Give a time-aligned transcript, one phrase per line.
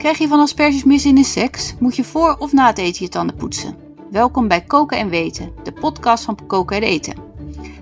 [0.00, 1.74] Krijg je van asperges mis in de seks?
[1.78, 3.76] Moet je voor of na het eten je tanden poetsen?
[4.10, 7.14] Welkom bij Koken en Weten, de podcast van Koken en Eten.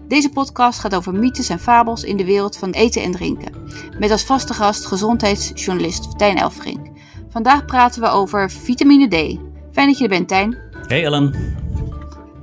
[0.09, 3.53] Deze podcast gaat over mythes en fabels in de wereld van eten en drinken.
[3.99, 6.87] Met als vaste gast gezondheidsjournalist Tijn Elfrink.
[7.29, 9.39] Vandaag praten we over vitamine D.
[9.73, 10.59] Fijn dat je er bent, Tijn.
[10.87, 11.57] Hey Ellen.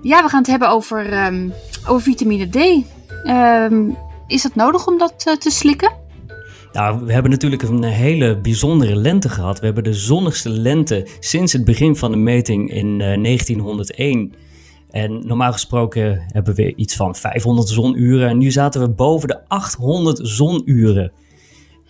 [0.01, 1.49] Ja, we gaan het hebben over, ehm,
[1.87, 2.85] over vitamine D.
[3.23, 3.89] Ehm,
[4.27, 6.04] is het nodig om dat eh, te slikken?
[6.75, 9.59] Nou, we hebben natuurlijk een hele bijzondere lente gehad.
[9.59, 14.33] We hebben de zonnigste lente sinds het begin van de meting in 1901.
[14.89, 18.29] Eh, en normaal gesproken hebben we iets van 500 zonuren.
[18.29, 21.11] En nu zaten we boven de 800 zonuren.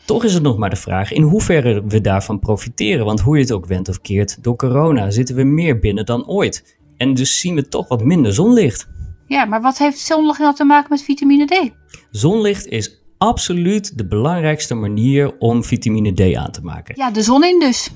[0.05, 3.05] Toch is het nog maar de vraag in hoeverre we daarvan profiteren.
[3.05, 6.27] Want hoe je het ook went of keert, door corona zitten we meer binnen dan
[6.27, 6.77] ooit.
[6.97, 8.87] En dus zien we toch wat minder zonlicht.
[9.27, 11.71] Ja, maar wat heeft zonlicht nou te maken met vitamine D?
[12.11, 16.95] Zonlicht is absoluut de belangrijkste manier om vitamine D aan te maken.
[16.97, 17.91] Ja, de zon in dus.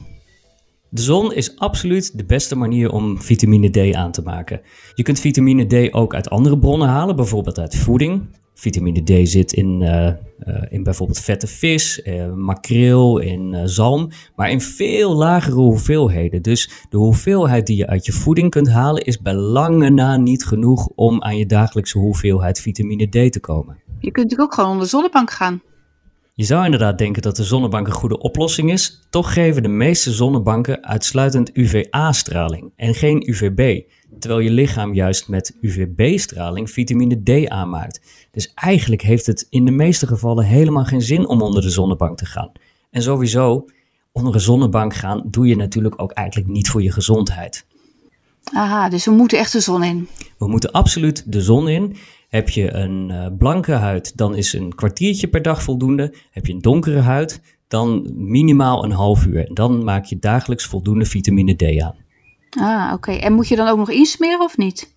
[0.90, 4.62] De zon is absoluut de beste manier om vitamine D aan te maken.
[4.96, 8.38] Je kunt vitamine D ook uit andere bronnen halen, bijvoorbeeld uit voeding.
[8.54, 10.16] Vitamine D zit in, uh, uh,
[10.70, 16.42] in bijvoorbeeld vette vis, uh, makreel, in zalm, maar in veel lagere hoeveelheden.
[16.42, 20.46] Dus de hoeveelheid die je uit je voeding kunt halen is bij lange na niet
[20.46, 23.78] genoeg om aan je dagelijkse hoeveelheid vitamine D te komen.
[24.00, 25.62] Je kunt natuurlijk ook gewoon onder de zonnebank gaan.
[26.34, 29.00] Je zou inderdaad denken dat de zonnebank een goede oplossing is.
[29.10, 33.82] Toch geven de meeste zonnebanken uitsluitend UVA-straling en geen UVB.
[34.20, 38.02] Terwijl je lichaam juist met UVB-straling vitamine D aanmaakt.
[38.32, 42.18] Dus eigenlijk heeft het in de meeste gevallen helemaal geen zin om onder de zonnebank
[42.18, 42.52] te gaan.
[42.92, 43.66] En sowieso,
[44.12, 47.66] onder een zonnebank gaan doe je natuurlijk ook eigenlijk niet voor je gezondheid.
[48.54, 50.08] Aha, dus we moeten echt de zon in.
[50.38, 51.96] We moeten absoluut de zon in.
[52.30, 56.14] Heb je een uh, blanke huid, dan is een kwartiertje per dag voldoende.
[56.32, 59.48] Heb je een donkere huid, dan minimaal een half uur.
[59.48, 61.96] En dan maak je dagelijks voldoende vitamine D aan.
[62.60, 63.12] Ah, oké.
[63.12, 64.94] En moet je dan ook nog insmeren of niet?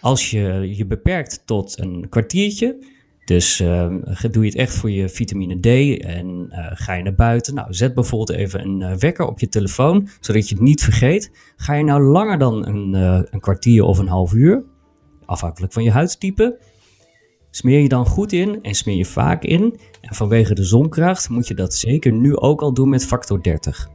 [0.00, 3.94] Als je je beperkt tot een kwartiertje, dus uh,
[4.30, 5.66] doe je het echt voor je vitamine D
[6.02, 7.54] en uh, ga je naar buiten.
[7.54, 11.30] Nou, zet bijvoorbeeld even een uh, wekker op je telefoon, zodat je het niet vergeet.
[11.56, 12.92] Ga je nou langer dan een,
[13.30, 14.62] een kwartier of een half uur,
[15.26, 16.58] afhankelijk van je huidtype,
[17.50, 19.78] smeer je dan goed in en smeer je vaak in.
[20.00, 23.88] En vanwege de zonkracht moet je dat zeker nu ook al doen met factor 30.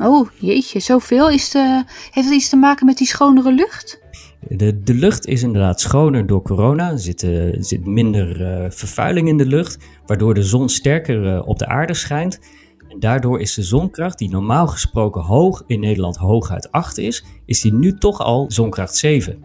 [0.00, 1.30] Oh, jeetje, zoveel.
[1.30, 4.00] Is de, heeft het iets te maken met die schonere lucht?
[4.48, 6.90] De, de lucht is inderdaad schoner door corona.
[6.90, 11.48] Er zit, uh, zit minder uh, vervuiling in de lucht, waardoor de zon sterker uh,
[11.48, 12.40] op de aarde schijnt.
[12.88, 17.60] En daardoor is de zonkracht, die normaal gesproken hoog in Nederland hooguit 8 is, is
[17.60, 19.44] die nu toch al zonkracht 7.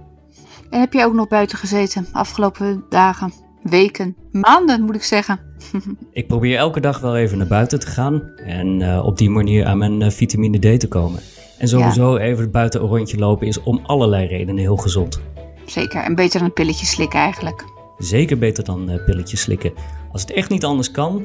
[0.74, 5.40] En heb jij ook nog buiten gezeten afgelopen dagen, weken, maanden moet ik zeggen?
[6.12, 9.66] ik probeer elke dag wel even naar buiten te gaan en uh, op die manier
[9.66, 11.20] aan mijn uh, vitamine D te komen.
[11.58, 12.24] En sowieso ja.
[12.24, 15.22] even buiten een rondje lopen is om allerlei redenen heel gezond.
[15.66, 17.66] Zeker, en beter dan een pilletje slikken eigenlijk.
[17.98, 19.74] Zeker beter dan uh, pilletjes slikken.
[20.12, 21.24] Als het echt niet anders kan,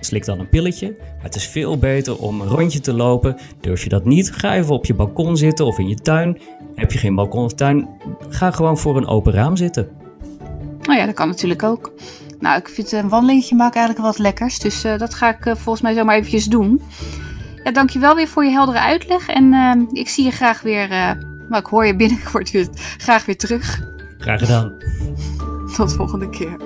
[0.00, 0.94] slik dan een pilletje.
[0.98, 3.36] Maar het is veel beter om een rondje te lopen.
[3.60, 6.38] Durf je dat niet, ga even op je balkon zitten of in je tuin.
[6.76, 7.88] Heb je geen balkon of tuin,
[8.28, 9.88] ga gewoon voor een open raam zitten.
[10.82, 11.92] Nou ja, dat kan natuurlijk ook.
[12.40, 14.58] Nou, ik vind een wandelingetje maken eigenlijk wat lekkers.
[14.58, 16.82] Dus uh, dat ga ik uh, volgens mij zomaar eventjes doen.
[17.64, 19.28] Ja, dankjewel weer voor je heldere uitleg.
[19.28, 20.88] En uh, ik zie je graag weer...
[21.48, 23.82] maar ik hoor je binnenkort weer, graag weer terug.
[24.18, 24.72] Graag gedaan.
[25.76, 26.56] Tot de volgende keer.